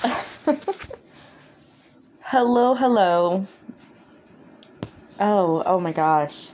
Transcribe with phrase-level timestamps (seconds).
[2.20, 3.46] hello, hello.
[5.18, 6.50] Oh, oh my gosh.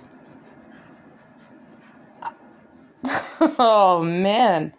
[3.58, 4.72] oh man.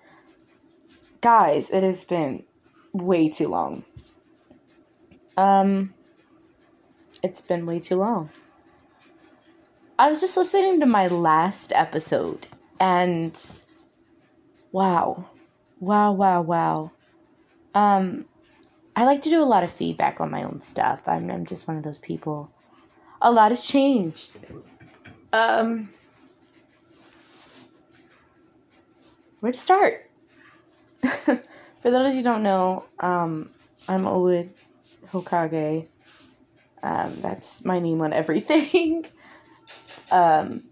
[1.21, 2.43] Guys, it has been
[2.91, 3.83] way too long.
[5.37, 5.93] Um,
[7.23, 8.29] it's been way too long.
[9.97, 12.45] I was just listening to my last episode
[12.79, 13.37] and
[14.71, 15.25] wow.
[15.79, 16.91] Wow, wow, wow.
[17.73, 18.25] Um,
[18.97, 21.07] I like to do a lot of feedback on my own stuff.
[21.07, 22.49] I'm, I'm just one of those people.
[23.21, 24.31] A lot has changed.
[25.31, 25.89] Um,
[29.39, 30.09] where to start?
[31.03, 31.41] For
[31.83, 33.51] those of you who don't know, um,
[33.87, 34.49] I'm Owid
[35.11, 35.85] Hokage.
[36.81, 39.05] Um, that's my name on everything.
[40.11, 40.63] um,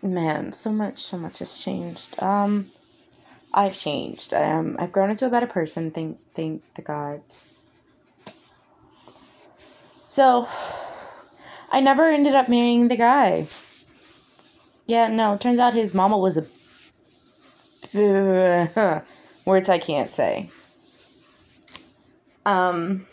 [0.00, 2.22] man, so much, so much has changed.
[2.22, 2.70] Um,
[3.54, 4.32] I've changed.
[4.32, 5.90] Um, I've grown into a better person.
[5.90, 7.44] Thank, thank the gods.
[10.08, 10.48] So,
[11.70, 13.46] I never ended up marrying the guy.
[14.86, 15.36] Yeah, no.
[15.36, 16.46] Turns out his mama was a
[19.44, 20.50] words I can't say.
[22.44, 23.06] Um,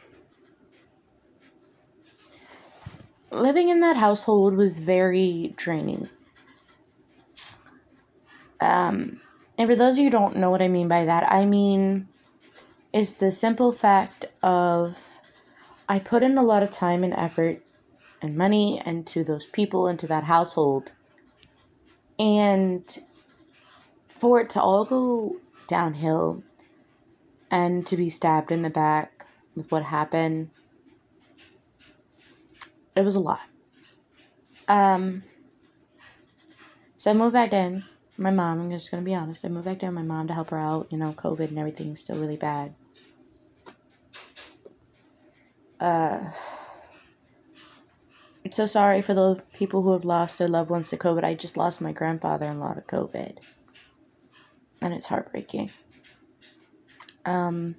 [3.31, 6.07] living in that household was very draining.
[8.61, 9.21] Um,
[9.59, 12.07] and for those of you who don't know what I mean by that, I mean
[12.93, 14.97] it's the simple fact of
[15.87, 17.61] I put in a lot of time and effort
[18.21, 20.93] and money into those people, into that household.
[22.17, 22.85] And
[24.07, 25.35] for it to all go
[25.67, 26.41] downhill
[27.51, 30.51] and to be stabbed in the back with what happened,
[32.95, 33.41] it was a lot.
[34.69, 35.23] Um,
[36.95, 37.83] so I moved back in.
[38.19, 40.49] My mom, I'm just gonna be honest, I moved back down my mom to help
[40.49, 40.91] her out.
[40.91, 42.75] You know, COVID and everything's still really bad.
[45.79, 46.29] Uh,
[48.43, 51.23] I'm so sorry for the people who have lost their loved ones to COVID.
[51.23, 53.37] I just lost my grandfather in law to COVID.
[54.81, 55.71] And it's heartbreaking.
[57.23, 57.77] Um,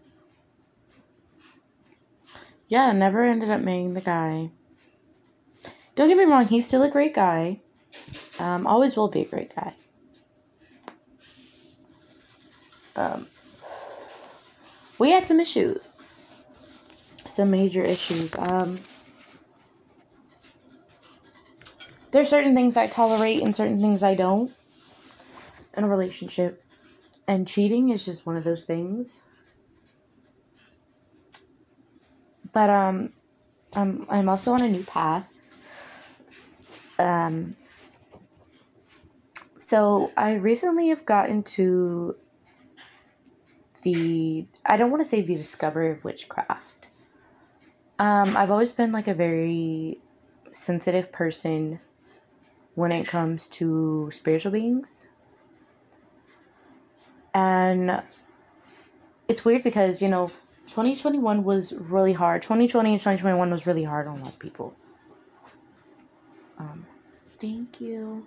[2.66, 4.50] yeah, never ended up marrying the guy.
[5.96, 7.60] Don't get me wrong, he's still a great guy.
[8.38, 9.74] Um, always will be a great guy.
[13.00, 13.26] Um,
[14.98, 15.88] we had some issues,
[17.24, 18.34] some major issues.
[18.36, 18.78] Um,
[22.10, 24.52] there are certain things I tolerate and certain things I don't
[25.76, 26.62] in a relationship,
[27.26, 29.22] and cheating is just one of those things.
[32.52, 33.12] But um,
[33.74, 35.26] I'm I'm also on a new path.
[36.98, 37.56] Um,
[39.56, 42.16] so I recently have gotten to
[43.82, 46.88] the I don't want to say the discovery of witchcraft.
[47.98, 49.98] Um, I've always been like a very
[50.52, 51.80] sensitive person
[52.74, 55.04] when it comes to spiritual beings.
[57.34, 58.02] And
[59.28, 60.28] it's weird because, you know,
[60.66, 62.42] 2021 was really hard.
[62.42, 64.74] 2020 and 2021 was really hard on a lot of people.
[66.58, 66.86] Um,
[67.38, 68.26] thank you.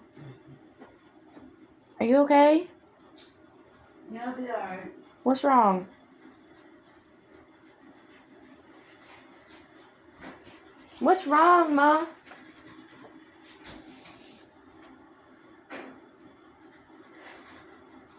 [2.00, 2.68] Are you okay?
[4.12, 5.03] Yeah, I'll be alright.
[5.24, 5.88] What's wrong?
[11.00, 12.06] What's wrong, Ma?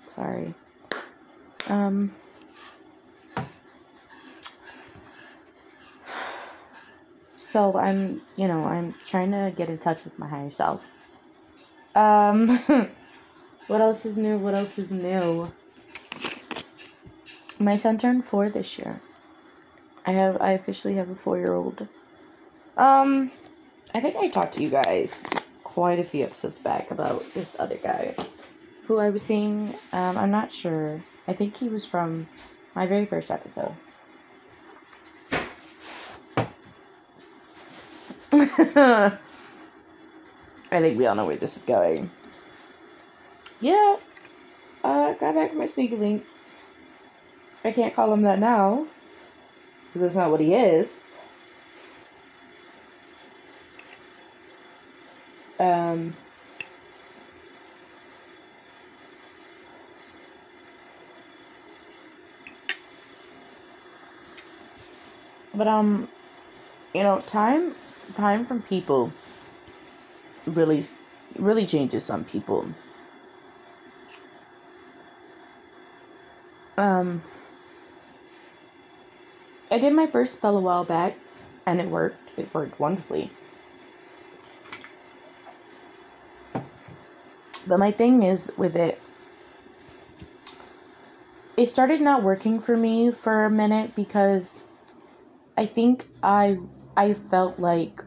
[0.06, 0.54] Sorry.
[1.68, 2.14] Um.
[7.36, 10.90] So I'm, you know, I'm trying to get in touch with my higher self.
[11.94, 12.48] Um.
[13.66, 14.38] what else is new?
[14.38, 15.50] What else is new?
[17.64, 19.00] My son turned four this year.
[20.04, 21.88] I have I officially have a four year old.
[22.76, 23.30] Um
[23.94, 25.22] I think I talked to you guys
[25.62, 28.14] quite a few episodes back about this other guy
[28.84, 29.74] who I was seeing.
[29.92, 31.02] Um, I'm not sure.
[31.26, 32.28] I think he was from
[32.74, 33.74] my very first episode.
[38.32, 39.18] I
[40.70, 42.10] think we all know where this is going.
[43.60, 43.96] Yeah.
[44.82, 46.26] Uh, got back from my sneaky link.
[47.64, 48.86] I can't call him that now.
[49.86, 50.92] Because that's not what he is.
[55.58, 56.14] Um,
[65.54, 66.08] but um,
[66.92, 67.74] you know, time
[68.16, 69.12] time from people
[70.46, 70.82] really
[71.36, 72.68] really changes some people.
[76.76, 77.22] Um,
[79.74, 81.18] I did my first spell a while back,
[81.66, 82.30] and it worked.
[82.36, 83.32] It worked wonderfully.
[87.66, 89.00] But my thing is with it,
[91.56, 94.62] it started not working for me for a minute because
[95.56, 96.56] I think I
[96.96, 98.00] I felt like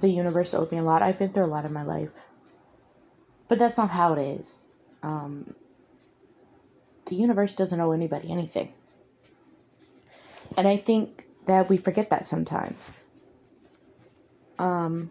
[0.00, 1.02] the universe owed me a lot.
[1.02, 2.26] I've been through a lot in my life,
[3.48, 4.66] but that's not how it is.
[5.04, 5.54] Um,
[7.06, 8.72] the universe doesn't owe anybody anything,
[10.60, 13.02] and I think that we forget that sometimes.
[14.58, 15.10] Um,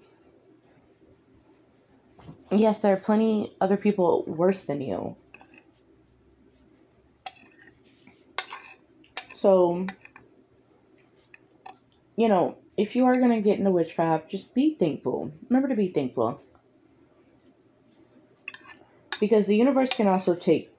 [2.51, 5.16] yes, there are plenty other people worse than you.
[9.34, 9.88] So,
[12.16, 15.31] you know, if you are going to get into witchcraft, just be thankful.
[15.50, 16.44] Remember to be thankful.
[19.19, 20.72] Because the universe can also take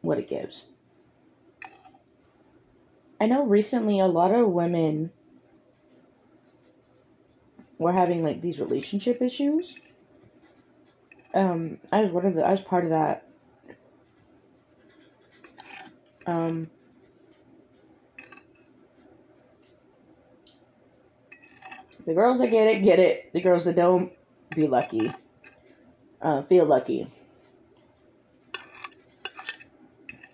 [0.00, 0.64] what it gives.
[3.20, 5.10] I know recently a lot of women
[7.78, 9.78] were having like these relationship issues.
[11.34, 13.26] Um, I was one of the I was part of that.
[16.26, 16.70] Um,
[22.04, 23.32] the girls that get it, get it.
[23.32, 24.12] The girls that don't,
[24.54, 25.10] be lucky.
[26.20, 27.06] Uh, feel lucky.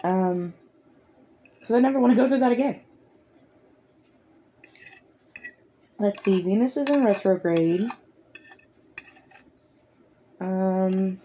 [0.05, 0.55] Um,
[1.63, 2.81] because I never want to go through that again.
[6.01, 7.89] Let's see, Venus is in retrograde.
[10.41, 11.21] Um,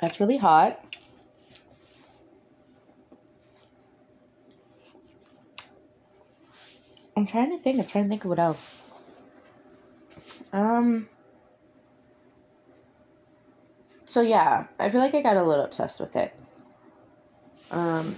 [0.00, 0.84] that's really hot.
[7.16, 7.78] I'm trying to think.
[7.78, 8.90] I'm trying to think of what else.
[10.52, 11.08] Um.
[14.10, 16.34] So yeah, I feel like I got a little obsessed with it.
[17.70, 18.16] Um.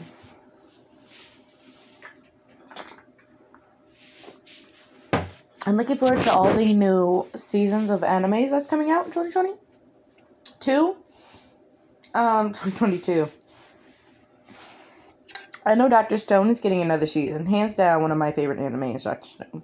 [5.66, 9.52] I'm looking forward to all the new seasons of animes that's coming out in 2020.
[10.60, 10.96] Two.
[12.14, 13.28] Um, 2022.
[15.66, 17.44] I know Doctor Stone is getting another season.
[17.44, 19.62] Hands down, one of my favorite animes, Doctor Stone.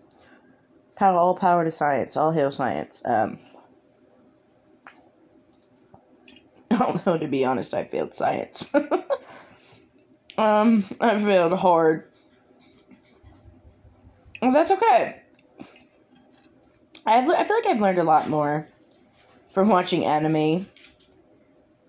[0.95, 2.19] Power, all power to science.
[2.19, 3.01] All hail science.
[3.03, 3.39] Um,
[6.81, 8.73] although to be honest, I failed science.
[10.39, 12.11] um, I failed hard.
[14.41, 15.23] Well, that's okay.
[17.05, 18.69] I've, I feel like I've learned a lot more
[19.51, 20.67] from watching anime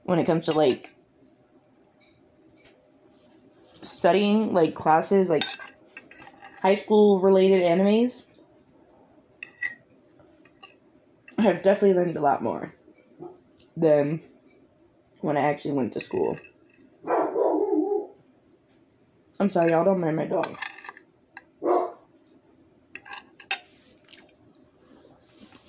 [0.04, 0.90] when it comes to like
[3.82, 5.44] studying like classes like
[6.62, 8.24] high school related animes.
[11.38, 12.74] I've definitely learned a lot more
[13.78, 14.22] than
[15.22, 16.38] when I actually went to school.
[19.40, 20.58] I'm sorry, y'all don't mind my dog.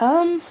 [0.00, 0.42] Um.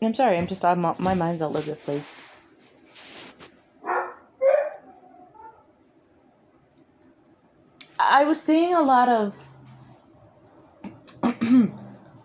[0.00, 2.16] I'm sorry, I'm just, I'm, my mind's all over the place.
[7.98, 9.36] I was seeing a lot of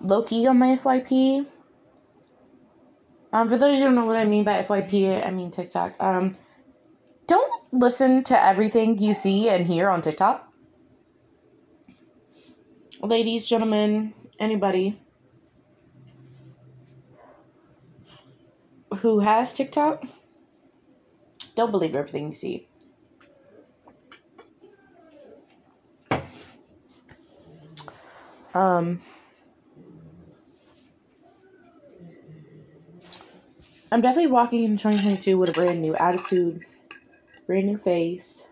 [0.04, 1.48] Loki on my FYP.
[3.32, 5.96] Um, for those who don't know what I mean by FYP, I mean TikTok.
[6.00, 6.36] Um,
[7.26, 10.48] don't listen to everything you see and hear on TikTok.
[13.02, 15.00] Ladies, gentlemen, anybody
[18.98, 20.04] who has TikTok,
[21.56, 22.68] don't believe everything you see.
[28.54, 29.02] Um,
[33.94, 36.66] I'm definitely walking into 2022 with a brand new attitude,
[37.46, 38.44] brand new face.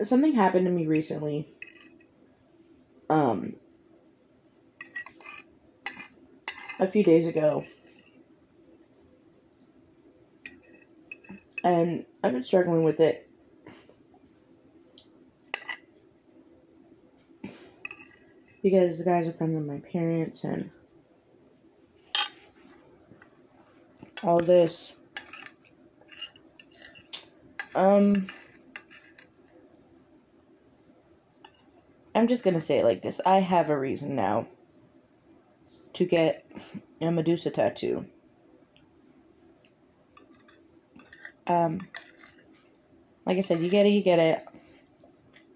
[0.00, 1.52] Something happened to me recently.
[3.10, 3.56] Um,
[6.78, 7.64] a few days ago.
[11.64, 13.23] And I've been struggling with it.
[18.64, 20.72] Because the guys are friends of my parents and
[24.24, 24.92] all this.
[27.76, 28.26] Um,
[32.14, 33.20] I'm just gonna say it like this.
[33.24, 34.48] I have a reason now
[35.94, 36.44] to get
[37.00, 38.06] a Medusa tattoo.
[41.46, 41.78] Um,
[43.26, 44.42] Like I said, you get it, you get it.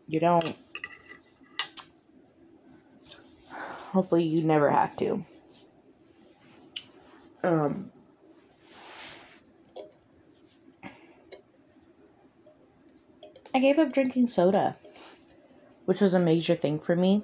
[0.07, 0.57] You don't.
[3.93, 5.25] Hopefully, you never have to.
[7.43, 7.91] Um,
[13.55, 14.77] I gave up drinking soda,
[15.87, 17.23] which was a major thing for me.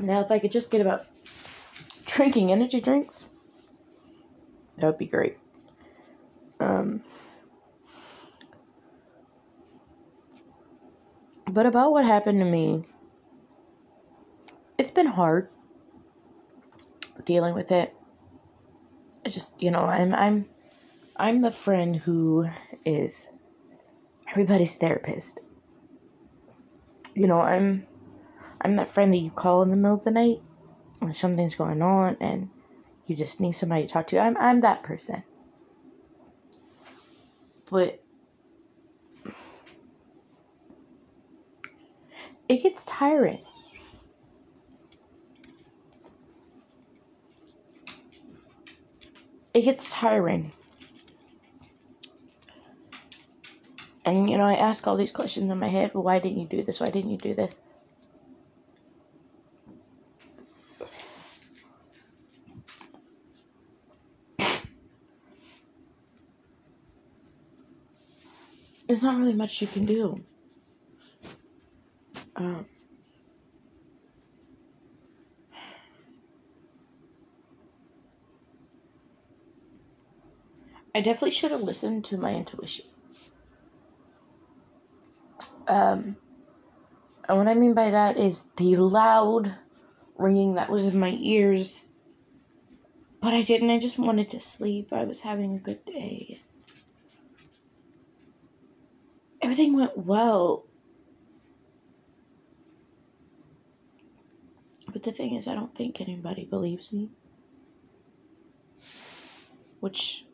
[0.00, 1.06] Now, if I could just get about
[2.04, 3.26] drinking energy drinks,
[4.78, 5.38] that would be great.
[6.58, 7.02] Um,
[11.54, 12.84] but about what happened to me,
[14.76, 15.50] it's been hard
[17.24, 17.94] dealing with it.
[19.24, 20.46] I just, you know, I'm I'm
[21.16, 22.48] I'm the friend who
[22.84, 23.28] is
[24.28, 25.38] everybody's therapist.
[27.14, 27.86] You know, I'm
[28.60, 30.38] I'm that friend that you call in the middle of the night
[30.98, 32.50] when something's going on and
[33.06, 34.18] you just need somebody to talk to.
[34.18, 35.22] I'm I'm that person.
[37.70, 38.03] But
[42.54, 43.42] it gets tiring.
[49.52, 50.52] It gets tiring.
[54.04, 56.46] And you know, I ask all these questions in my head, well, why didn't you
[56.46, 56.78] do this?
[56.78, 57.58] Why didn't you do this?
[68.86, 70.14] there's not really much you can do.
[72.44, 72.66] Um,
[80.94, 82.84] I definitely should have listened to my intuition.
[85.66, 86.16] Um,
[87.28, 89.52] and what I mean by that is the loud
[90.16, 91.82] ringing that was in my ears.
[93.20, 93.70] But I didn't.
[93.70, 94.92] I just wanted to sleep.
[94.92, 96.40] I was having a good day.
[99.44, 100.64] everything went well.
[105.04, 107.10] The thing is, I don't think anybody believes me.
[109.80, 110.24] Which,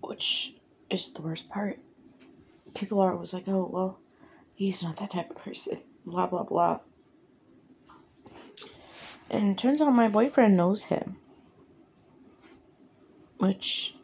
[0.00, 0.54] which
[0.90, 1.78] is the worst part.
[2.74, 3.98] People are always like, oh, well,
[4.54, 5.78] he's not that type of person.
[6.06, 6.80] Blah, blah, blah.
[9.30, 11.16] And turns out my boyfriend knows him.
[13.38, 13.94] Which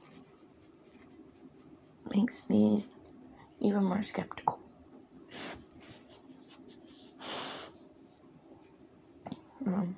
[2.15, 2.87] makes me
[3.61, 4.61] even more skeptical.
[9.67, 9.97] Um,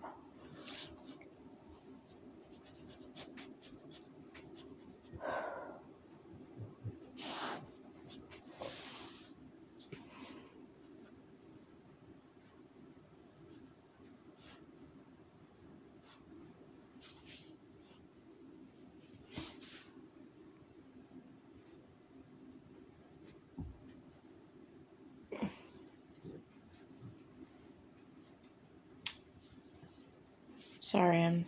[30.87, 31.45] Sorry, I'm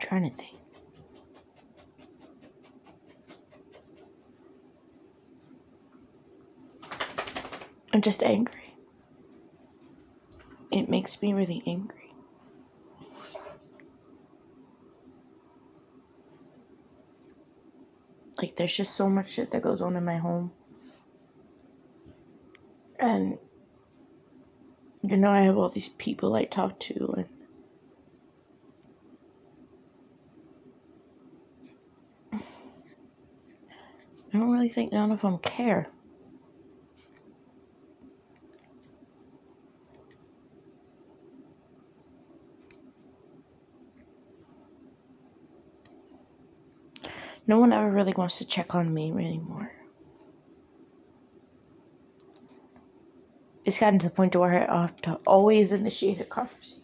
[0.00, 0.56] trying to think.
[7.92, 8.74] I'm just angry.
[10.72, 12.12] It makes me really angry.
[18.42, 20.50] Like, there's just so much shit that goes on in my home.
[22.98, 23.38] And
[25.10, 27.26] you know, I have all these people I talk to, and
[32.32, 32.38] I
[34.38, 35.88] don't really think none of them care.
[47.46, 49.72] No one ever really wants to check on me anymore.
[53.64, 56.78] It's gotten to the point to where I have to always initiate a conversation.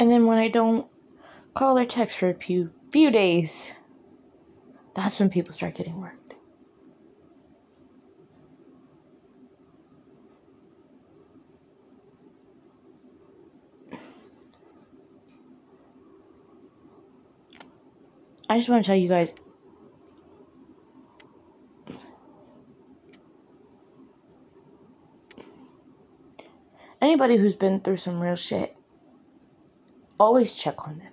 [0.00, 0.86] And then when I don't
[1.54, 3.72] call or text for a few few days,
[4.94, 6.27] that's when people start getting worried.
[18.58, 19.32] just want to tell you guys.
[27.00, 28.76] Anybody who's been through some real shit,
[30.18, 31.12] always check on them.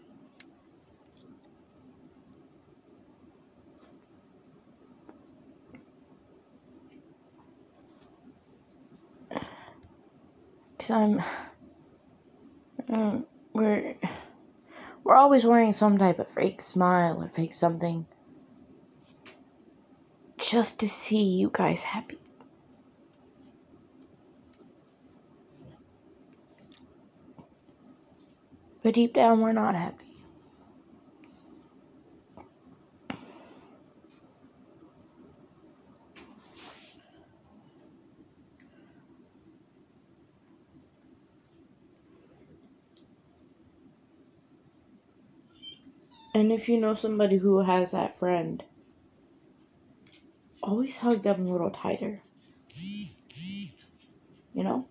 [10.79, 11.23] Cause I'm,
[12.89, 13.95] um, we're
[15.05, 18.07] we're always wearing some type of fake smile or fake something,
[20.39, 22.17] just to see you guys happy.
[28.81, 30.04] But deep down, we're not happy.
[46.35, 48.61] And if you know somebody who has that friend,
[50.61, 52.21] always hug them a little tighter.
[54.53, 54.85] You know?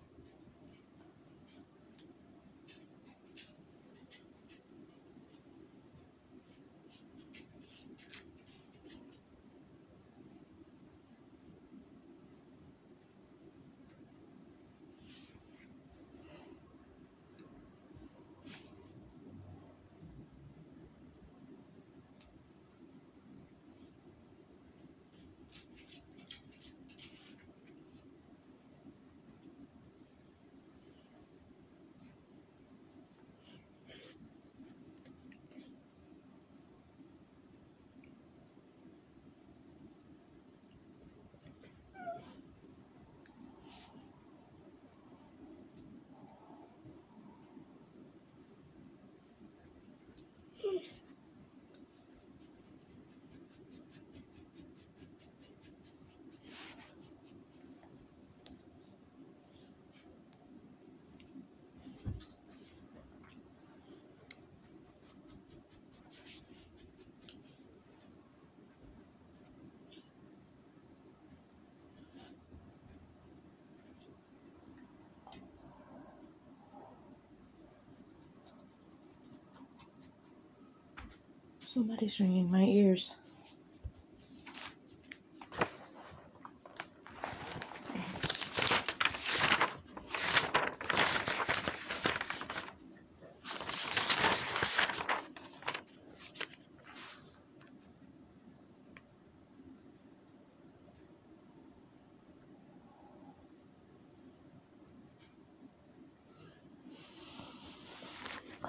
[81.75, 83.11] Somebody's ringing my ears.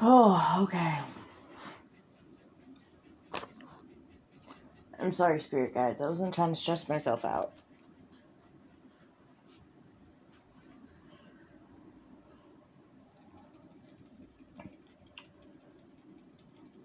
[0.02, 1.15] Oh, okay.
[5.06, 6.00] I'm sorry, spirit guides.
[6.00, 7.52] I wasn't trying to stress myself out.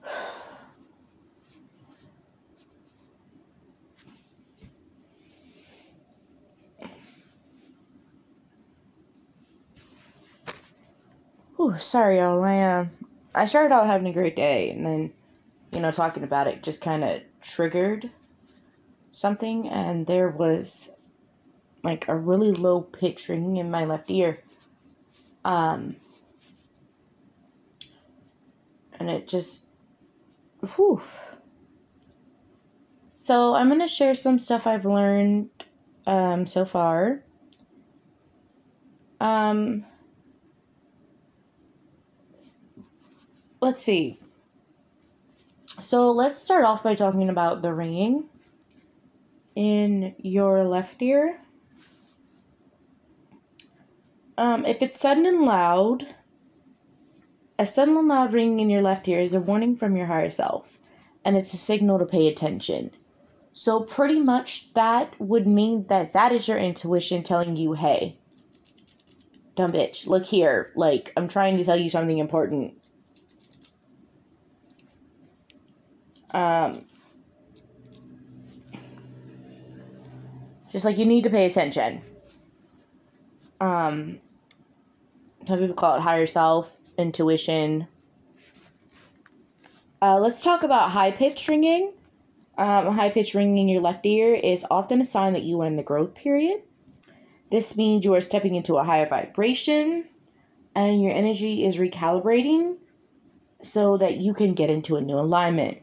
[11.60, 12.44] Ooh, sorry, y'all.
[12.44, 12.86] I uh,
[13.34, 15.12] I started out having a great day, and then,
[15.72, 18.10] you know, talking about it just kind of triggered
[19.12, 20.90] something, and there was
[21.84, 24.38] like a really low pitch ringing in my left ear.
[25.44, 25.96] Um,
[29.00, 29.64] and it just,
[30.76, 31.02] whew.
[33.18, 35.50] So I'm gonna share some stuff I've learned
[36.06, 37.24] um, so far.
[39.20, 39.86] Um,
[43.62, 44.20] let's see.
[45.82, 48.26] So let's start off by talking about the ringing
[49.56, 51.40] in your left ear.
[54.38, 56.06] Um, if it's sudden and loud,
[57.58, 60.30] a sudden and loud ringing in your left ear is a warning from your higher
[60.30, 60.78] self,
[61.26, 62.92] and it's a signal to pay attention.
[63.54, 68.18] So, pretty much that would mean that that is your intuition telling you, hey,
[69.56, 70.72] dumb bitch, look here.
[70.76, 72.81] Like, I'm trying to tell you something important.
[76.32, 76.86] Um,
[80.72, 82.02] just like you need to pay attention.
[83.60, 84.20] Um,
[85.46, 87.88] some people call it higher self, intuition.
[90.02, 91.94] Uh, let's talk about high pitch ringing.
[92.58, 95.68] Um, high pitch ringing in your left ear is often a sign that you are
[95.68, 96.62] in the growth period.
[97.50, 100.06] This means you are stepping into a higher vibration
[100.74, 102.78] and your energy is recalibrating
[103.62, 105.82] so that you can get into a new alignment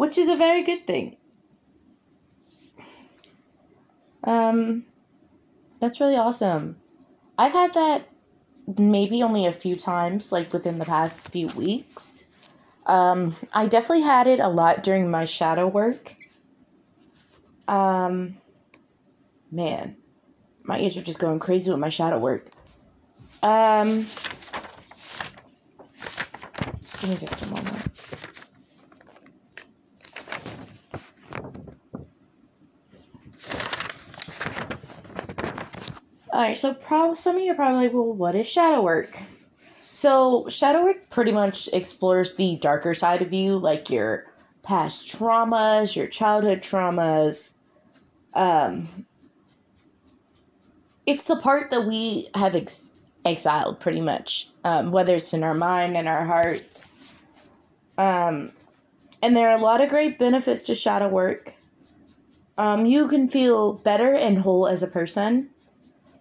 [0.00, 1.14] which is a very good thing.
[4.24, 4.86] Um,
[5.78, 6.80] that's really awesome.
[7.36, 8.08] I've had that
[8.78, 12.24] maybe only a few times, like within the past few weeks.
[12.86, 16.16] Um, I definitely had it a lot during my shadow work.
[17.68, 18.38] Um,
[19.52, 19.98] man,
[20.62, 22.46] my ears are just going crazy with my shadow work.
[23.42, 24.06] Um,
[27.00, 28.09] give me just a moment.
[36.40, 39.14] Alright, so prob- some of you are probably like, well, what is shadow work?
[39.82, 44.24] So, shadow work pretty much explores the darker side of you, like your
[44.62, 47.50] past traumas, your childhood traumas.
[48.32, 48.88] Um,
[51.04, 52.88] it's the part that we have ex-
[53.22, 56.90] exiled, pretty much, um, whether it's in our mind and our hearts.
[57.98, 58.50] Um,
[59.20, 61.52] and there are a lot of great benefits to shadow work.
[62.56, 65.50] Um, you can feel better and whole as a person.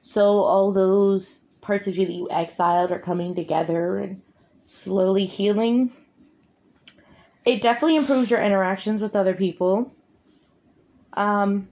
[0.02, 4.22] So all those parts of you that you exiled are coming together and
[4.64, 5.92] slowly healing.
[7.46, 9.92] It definitely improves your interactions with other people.
[11.14, 11.68] Um,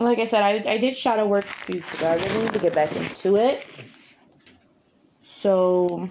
[0.00, 2.08] like I said, I, I did shadow work a few ago.
[2.08, 3.64] I really need to get back into it.
[5.20, 6.08] So,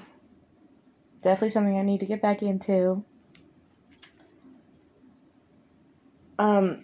[1.21, 3.03] definitely something I need to get back into.
[6.39, 6.83] Um,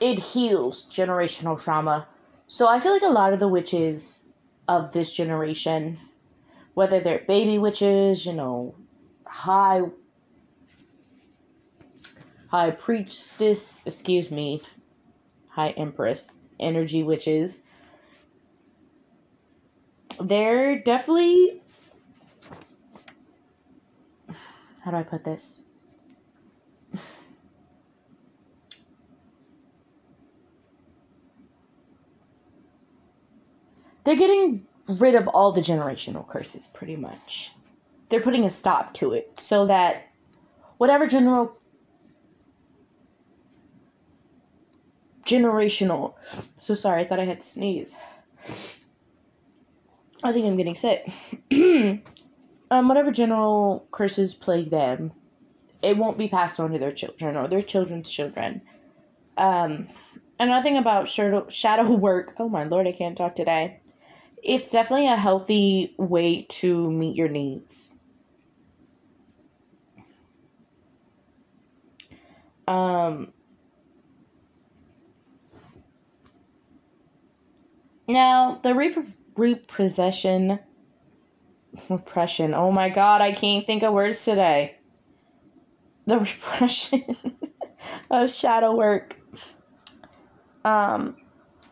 [0.00, 2.06] it heals generational trauma.
[2.46, 4.24] So I feel like a lot of the witches
[4.66, 5.98] of this generation,
[6.74, 8.74] whether they're baby witches, you know,
[9.26, 9.82] high
[12.48, 14.62] high priestess, excuse me,
[15.48, 17.58] high empress, energy witches,
[20.20, 21.60] they're definitely
[24.80, 25.60] how do I put this?
[34.08, 37.52] They're getting rid of all the generational curses pretty much.
[38.08, 40.02] They're putting a stop to it so that
[40.78, 41.58] whatever general
[45.26, 46.14] generational
[46.56, 47.94] so sorry, I thought I had to sneeze.
[50.24, 51.06] I think I'm getting sick.
[52.70, 55.12] um, whatever general curses plague them,
[55.82, 58.62] it won't be passed on to their children or their children's children.
[59.36, 59.86] Um,
[60.40, 63.80] another thing about shadow, shadow work, oh my lord, I can't talk today
[64.42, 67.92] it's definitely a healthy way to meet your needs.
[72.66, 73.32] Um,
[78.06, 80.58] now, the rep- repossession,
[81.88, 84.76] repression, oh my god, I can't think of words today.
[86.06, 87.16] The repression
[88.10, 89.16] of shadow work.
[90.64, 91.16] Um,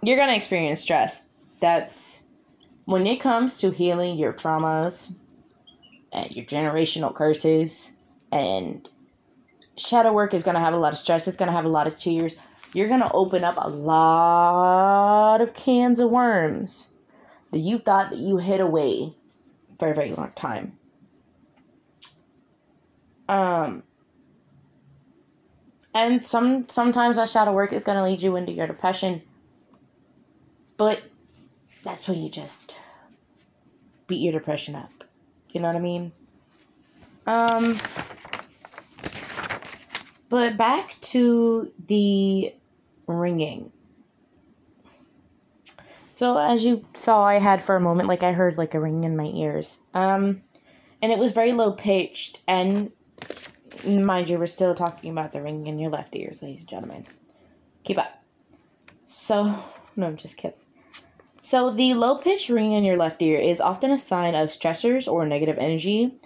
[0.02, 1.28] you're gonna experience stress.
[1.60, 2.22] That's
[2.86, 5.12] when it comes to healing your traumas
[6.12, 7.90] and your generational curses
[8.32, 8.88] and
[9.76, 11.68] shadow work is going to have a lot of stress it's going to have a
[11.68, 12.34] lot of tears
[12.72, 16.86] you're going to open up a lot of cans of worms
[17.50, 19.12] that you thought that you hid away
[19.78, 20.78] for a very long time.
[23.28, 23.82] Um
[25.94, 29.22] and some sometimes that shadow work is going to lead you into your depression
[30.76, 31.00] but
[31.86, 32.78] that's when you just
[34.06, 35.04] beat your depression up.
[35.52, 36.12] You know what I mean?
[37.26, 37.78] Um,
[40.28, 42.52] but back to the
[43.06, 43.72] ringing.
[46.16, 49.04] So as you saw, I had for a moment, like I heard like a ring
[49.04, 49.78] in my ears.
[49.94, 50.42] Um,
[51.02, 52.40] and it was very low pitched.
[52.48, 52.90] And
[53.86, 57.04] mind you, we're still talking about the ring in your left ears, ladies and gentlemen.
[57.84, 58.22] Keep up.
[59.04, 59.54] So,
[59.94, 60.58] no, I'm just kidding.
[61.46, 65.06] So, the low pitched ring in your left ear is often a sign of stressors
[65.06, 66.18] or negative energy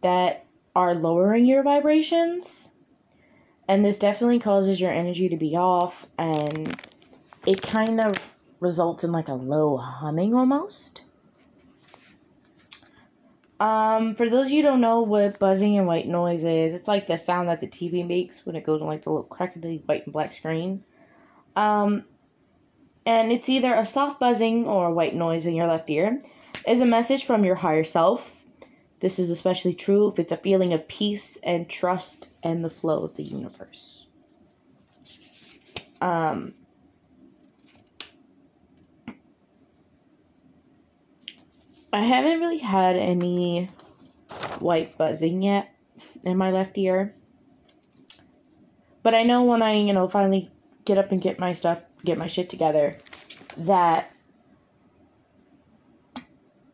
[0.00, 2.68] that are lowering your vibrations.
[3.66, 6.80] And this definitely causes your energy to be off, and
[7.44, 8.12] it kind of
[8.60, 11.02] results in like a low humming almost.
[13.58, 16.86] Um, for those of you who don't know what buzzing and white noise is, it's
[16.86, 19.82] like the sound that the TV makes when it goes on like the little crackly
[19.86, 20.84] white and black screen.
[21.56, 22.04] Um,
[23.10, 26.20] and it's either a soft buzzing or white noise in your left ear,
[26.64, 28.44] is a message from your higher self.
[29.00, 33.02] This is especially true if it's a feeling of peace and trust and the flow
[33.02, 34.06] of the universe.
[36.00, 36.54] Um,
[41.92, 43.64] I haven't really had any
[44.60, 45.74] white buzzing yet
[46.24, 47.12] in my left ear.
[49.02, 50.48] But I know when I, you know, finally
[50.84, 52.96] get up and get my stuff get my shit together
[53.58, 54.10] that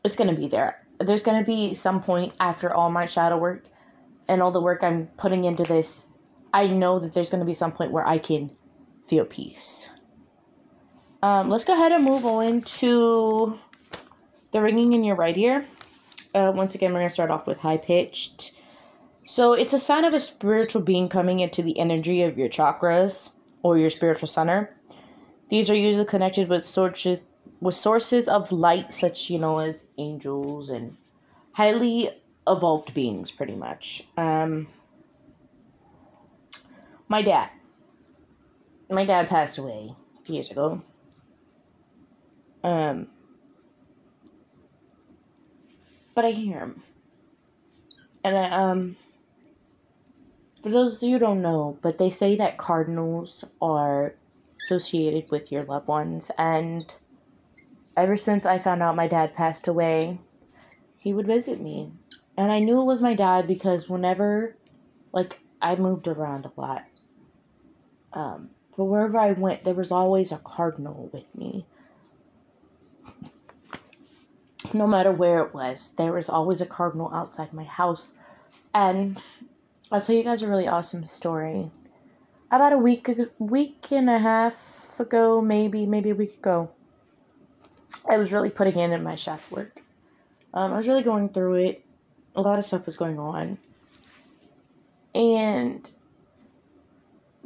[0.04, 0.82] it's going to be there.
[0.98, 3.64] There's going to be some point after all my shadow work
[4.28, 6.06] and all the work I'm putting into this.
[6.52, 8.50] I know that there's going to be some point where I can
[9.06, 9.88] feel peace.
[11.22, 13.58] Um, let's go ahead and move on to
[14.52, 15.64] the ringing in your right ear.
[16.34, 18.52] Uh, once again, we're going to start off with high pitched.
[19.24, 23.28] So it's a sign of a spiritual being coming into the energy of your chakras
[23.62, 24.75] or your spiritual center.
[25.48, 27.22] These are usually connected with sources
[27.60, 30.96] with sources of light, such you know as angels and
[31.52, 32.10] highly
[32.46, 34.04] evolved beings, pretty much.
[34.16, 34.68] Um,
[37.08, 37.50] my dad.
[38.90, 40.82] My dad passed away a few years ago.
[42.62, 43.08] Um,
[46.14, 46.82] but I hear him,
[48.24, 48.96] and I um.
[50.62, 54.14] For those of you who don't know, but they say that cardinals are
[54.60, 56.94] associated with your loved ones, and
[57.96, 60.18] ever since I found out my dad passed away,
[60.98, 61.92] he would visit me.
[62.36, 64.56] And I knew it was my dad because whenever,
[65.12, 66.90] like, I moved around a lot.
[68.12, 71.64] Um, but wherever I went, there was always a cardinal with me.
[74.74, 78.12] No matter where it was, there was always a cardinal outside my house.
[78.74, 79.18] And
[79.90, 81.70] I'll tell you guys a really awesome story.
[82.50, 86.70] About a week, week and a half ago, maybe, maybe a week ago,
[88.08, 89.80] I was really putting in my chef work.
[90.54, 91.84] Um, I was really going through it.
[92.36, 93.58] A lot of stuff was going on.
[95.14, 95.90] And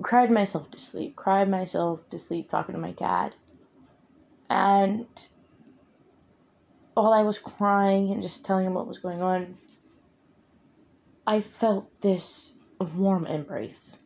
[0.02, 1.16] cried myself to sleep.
[1.16, 3.34] Cried myself to sleep talking to my dad.
[4.50, 5.06] And
[6.94, 9.56] while I was crying and just telling him what was going on,
[11.26, 12.52] I felt this
[12.96, 13.96] warm embrace.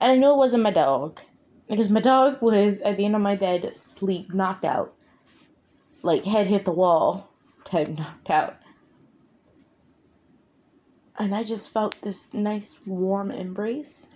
[0.00, 1.20] And I knew it wasn't my dog.
[1.68, 4.94] Because my dog was at the end of my bed, asleep, knocked out.
[6.02, 7.30] Like, head hit the wall,
[7.64, 8.56] type knocked out.
[11.18, 14.06] And I just felt this nice warm embrace.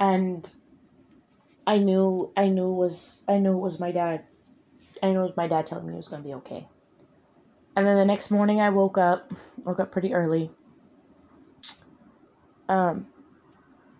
[0.00, 0.52] And
[1.66, 4.24] I knew I knew it was I knew it was my dad.
[5.02, 6.66] I knew it was my dad telling me it was gonna be okay.
[7.76, 9.32] And then the next morning I woke up,
[9.64, 10.50] woke up pretty early.
[12.68, 13.06] Um,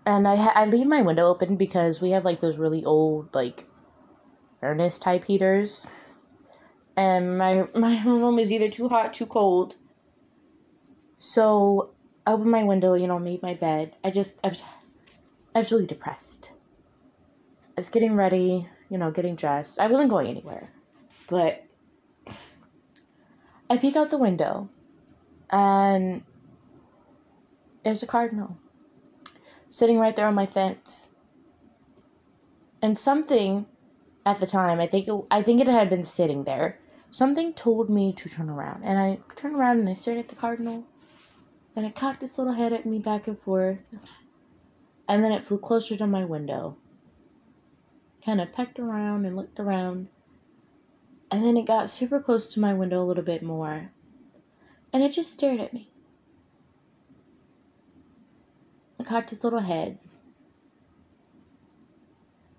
[0.04, 3.66] and I I leave my window open because we have like those really old like
[4.60, 5.86] furnace type heaters,
[6.96, 9.74] and my my room is either too hot, too cold.
[11.16, 11.90] So
[12.26, 13.96] I opened my window, you know, made my bed.
[14.04, 14.48] I just I
[15.54, 16.52] was really depressed.
[17.62, 19.78] I was getting ready, you know, getting dressed.
[19.78, 20.68] I wasn't going anywhere,
[21.28, 21.64] but
[23.70, 24.70] I peek out the window,
[25.50, 26.22] and
[27.88, 28.54] there's a cardinal
[29.70, 31.08] sitting right there on my fence.
[32.82, 33.64] And something
[34.26, 36.78] at the time, I think it, I think it had been sitting there.
[37.08, 40.34] Something told me to turn around, and I turned around and I stared at the
[40.34, 40.84] cardinal.
[41.76, 43.78] And it cocked its little head at me back and forth,
[45.08, 46.76] and then it flew closer to my window.
[48.22, 50.08] Kind of pecked around and looked around,
[51.30, 53.90] and then it got super close to my window a little bit more,
[54.92, 55.87] and it just stared at me.
[59.08, 59.96] Cocked its little head,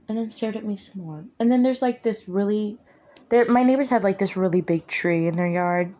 [0.07, 1.23] and then stared at me some more.
[1.39, 2.79] And then there's like this really,
[3.29, 5.93] there my neighbors have like this really big tree in their yard.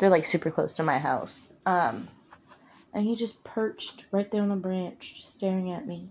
[0.00, 1.52] They're like super close to my house.
[1.64, 2.08] Um,
[2.92, 6.08] and he just perched right there on the branch, just staring at me,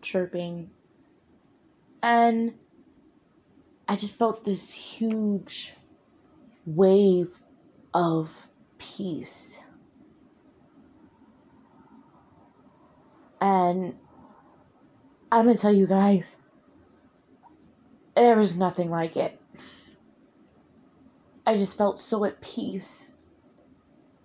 [0.00, 0.70] chirping.
[2.04, 2.54] And
[3.88, 5.74] I just felt this huge
[6.66, 7.36] wave
[7.92, 8.30] of
[8.78, 9.58] peace.
[13.44, 13.94] And
[15.30, 16.34] I'm going to tell you guys,
[18.16, 19.38] there was nothing like it.
[21.46, 23.06] I just felt so at peace.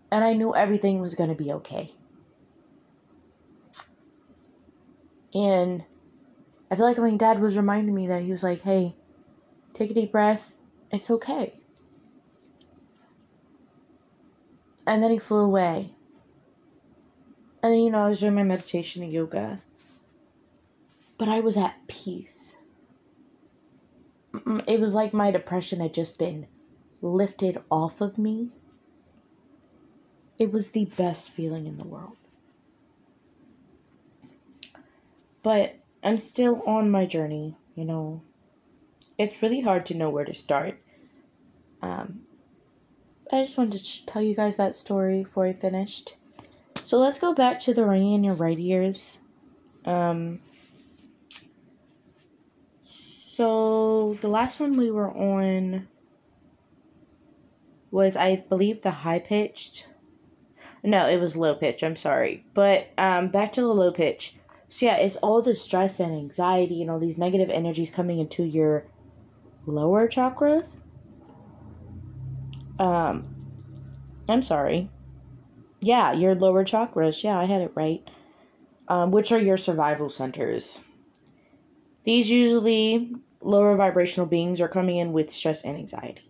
[0.09, 1.91] And I knew everything was going to be okay.
[5.33, 5.83] And
[6.71, 8.95] I feel like my dad was reminding me that he was like, hey,
[9.73, 10.55] take a deep breath.
[10.93, 11.53] It's okay.
[14.87, 15.93] And then he flew away.
[17.61, 19.61] And you know, I was doing my meditation and yoga.
[21.17, 22.55] But I was at peace.
[24.67, 26.47] It was like my depression had just been
[27.01, 28.49] lifted off of me.
[30.37, 32.15] It was the best feeling in the world.
[35.43, 38.21] But I'm still on my journey, you know.
[39.17, 40.79] It's really hard to know where to start.
[41.81, 42.21] Um,
[43.31, 46.15] I just wanted to tell you guys that story before I finished.
[46.89, 49.19] So let's go back to the ringing in your right ears.
[49.85, 50.39] Um,
[52.83, 55.87] so the last one we were on
[57.91, 59.85] was, I believe, the high pitched.
[60.83, 61.83] No, it was low pitch.
[61.83, 64.35] I'm sorry, but um, back to the low pitch.
[64.67, 68.43] So yeah, it's all the stress and anxiety and all these negative energies coming into
[68.43, 68.87] your
[69.67, 70.75] lower chakras.
[72.79, 73.31] Um,
[74.27, 74.89] I'm sorry.
[75.81, 77.23] Yeah, your lower chakras.
[77.23, 78.07] Yeah, I had it right.
[78.87, 80.77] Um, which are your survival centers.
[82.03, 86.23] These usually lower vibrational beings are coming in with stress and anxiety.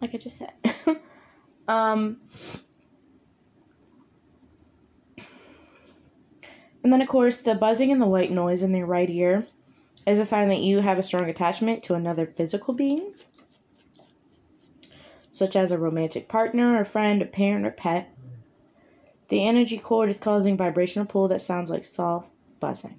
[0.00, 0.52] Like I just said.
[1.68, 2.18] um,
[6.84, 9.44] and then, of course, the buzzing and the white noise in your right ear
[10.06, 13.12] is a sign that you have a strong attachment to another physical being,
[15.38, 18.12] such as a romantic partner, a friend, a parent, or pet.
[19.28, 22.28] The energy cord is causing vibrational pull that sounds like soft
[22.60, 22.98] buzzing.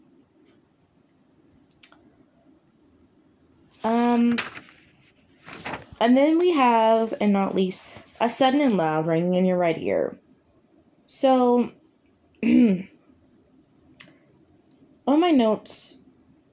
[3.84, 4.38] Um,
[6.00, 7.84] and then we have, and not least,
[8.20, 10.18] a sudden and loud ringing in your right ear.
[11.08, 11.72] So,
[12.44, 12.90] on
[15.08, 15.98] my notes,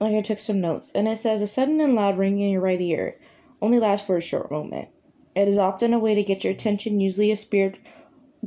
[0.00, 2.60] like I took some notes, and it says a sudden and loud ringing in your
[2.60, 3.18] right ear
[3.60, 4.88] only lasts for a short moment.
[5.36, 7.78] It is often a way to get your attention, usually a spirit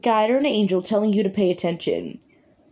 [0.01, 2.19] guide or an angel telling you to pay attention.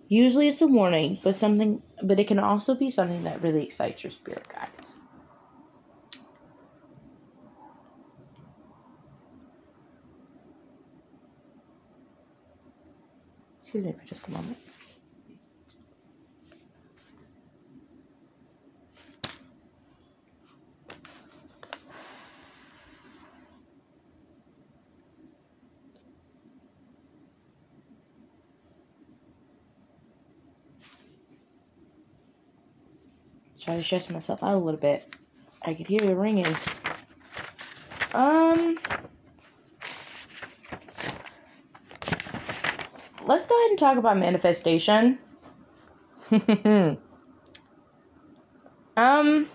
[0.09, 4.03] Usually it's a warning, but something but it can also be something that really excites
[4.03, 4.95] your spirit guides.
[13.61, 14.57] Excuse me for just a moment.
[33.59, 35.05] Try to stress myself out a little bit.
[35.63, 36.45] I could hear the ringing.
[38.13, 38.77] Um,
[43.25, 45.19] let's go ahead and talk about manifestation.
[48.97, 49.47] um,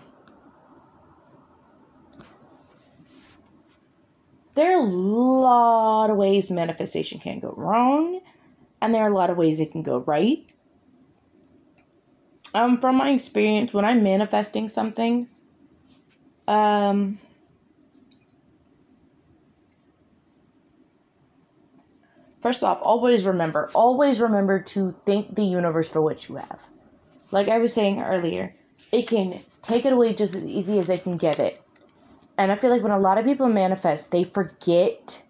[4.55, 8.21] there are a lot of ways manifestation can go wrong,
[8.81, 10.52] and there are a lot of ways it can go right.
[12.53, 15.27] Um, from my experience, when I'm manifesting something,
[16.47, 17.17] um,
[22.41, 26.59] first off, always remember, always remember to thank the universe for what you have.
[27.31, 28.53] Like I was saying earlier,
[28.91, 31.59] it can take it away just as easy as it can give it.
[32.37, 35.21] And I feel like when a lot of people manifest, they forget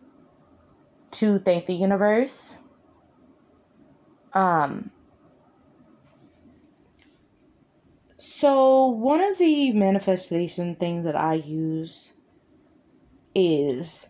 [1.12, 2.56] to thank the universe.
[4.34, 4.92] Um,
[8.44, 12.12] so one of the manifestation things that I use
[13.34, 14.06] is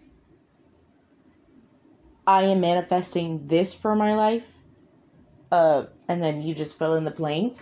[2.26, 4.52] I am manifesting this for my life.
[5.52, 7.60] Uh, and then you just fill in the blank.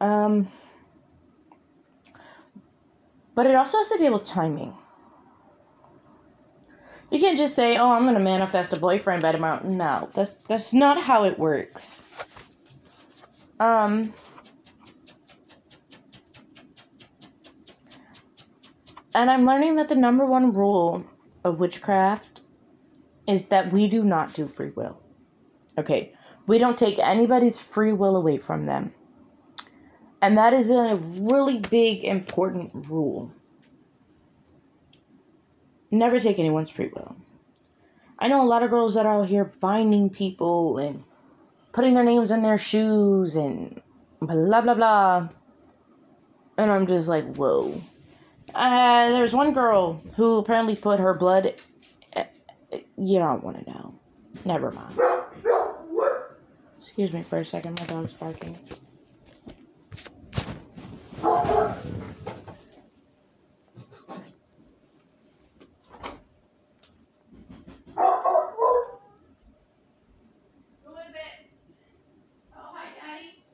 [0.00, 0.48] Um,
[3.36, 4.76] but it also has to deal with timing.
[7.10, 10.74] You can't just say, "Oh, I'm to manifest a boyfriend by tomorrow." No, that's that's
[10.74, 12.02] not how it works.
[13.58, 14.12] Um,
[19.14, 21.04] and I'm learning that the number one rule
[21.44, 22.42] of witchcraft
[23.26, 25.00] is that we do not do free will.
[25.78, 26.14] Okay,
[26.46, 28.92] we don't take anybody's free will away from them.
[30.20, 33.32] And that is a really big, important rule.
[35.90, 37.16] Never take anyone's free will.
[38.18, 41.04] I know a lot of girls that are out here binding people and
[41.72, 43.80] putting their names in their shoes and
[44.20, 45.28] blah blah blah.
[46.56, 47.74] And I'm just like, whoa.
[48.54, 51.54] Uh, there's one girl who apparently put her blood.
[52.14, 52.24] Uh,
[52.96, 53.94] you don't want to know.
[54.44, 54.98] Never mind.
[56.80, 58.56] Excuse me for a second, my dog's barking.
[70.84, 71.46] Who is it?
[72.56, 73.44] Oh, hi, Daddy.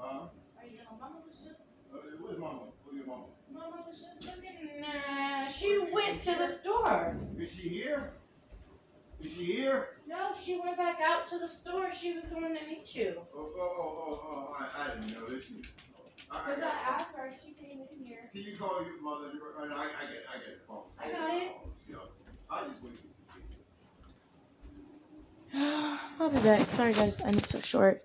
[0.00, 2.60] Are you know, Mama was just, Where's mama?
[2.84, 3.24] Where's your mama?
[3.52, 4.84] Mama was just looking.
[4.84, 7.16] Uh, she went to the store.
[7.38, 8.12] Is she here?
[9.20, 9.88] Is she here?
[10.06, 11.92] No, she went back out to the store.
[11.92, 13.14] She was going to meet you.
[13.34, 15.46] Oh, oh, oh, oh, oh, I, I didn't know this.
[16.30, 18.30] I, I Because got I asked her, she came in here.
[18.32, 19.30] Can you call your mother?
[19.58, 20.58] I, I, I get, I get.
[20.98, 21.52] I got it.
[21.88, 21.96] Yeah.
[22.50, 22.94] I just wait.
[26.20, 26.60] I'll be back.
[26.70, 27.20] Sorry, guys.
[27.20, 28.02] I am so short.